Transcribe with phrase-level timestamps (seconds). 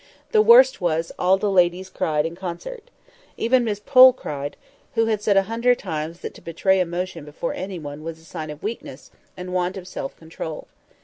[0.31, 2.89] The worst was, all the ladies cried in concert.
[3.37, 4.57] Even Miss Pole cried,
[4.95, 8.25] who had said a hundred times that to betray emotion before any one was a
[8.25, 10.67] sign of weakness and want of self control.